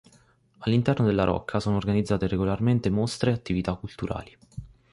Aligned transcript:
All'interno 0.61 1.05
della 1.05 1.25
rocca 1.25 1.59
sono 1.59 1.75
organizzate 1.75 2.25
regolarmente 2.25 2.89
mostre 2.89 3.29
e 3.29 3.33
attività 3.35 3.75
culturali. 3.75 4.35